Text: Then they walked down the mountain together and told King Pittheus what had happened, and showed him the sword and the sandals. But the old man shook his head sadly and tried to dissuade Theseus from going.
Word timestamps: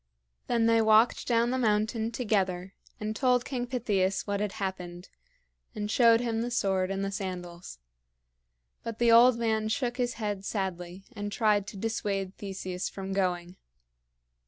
Then 0.47 0.65
they 0.65 0.81
walked 0.81 1.27
down 1.27 1.51
the 1.51 1.59
mountain 1.59 2.09
together 2.09 2.73
and 2.99 3.15
told 3.15 3.45
King 3.45 3.67
Pittheus 3.67 4.25
what 4.25 4.39
had 4.39 4.53
happened, 4.53 5.09
and 5.75 5.91
showed 5.91 6.21
him 6.21 6.41
the 6.41 6.49
sword 6.49 6.89
and 6.89 7.05
the 7.05 7.11
sandals. 7.11 7.77
But 8.81 8.97
the 8.97 9.11
old 9.11 9.37
man 9.37 9.69
shook 9.69 9.97
his 9.97 10.15
head 10.15 10.43
sadly 10.43 11.05
and 11.15 11.31
tried 11.31 11.67
to 11.67 11.77
dissuade 11.77 12.35
Theseus 12.37 12.89
from 12.89 13.13
going. 13.13 13.57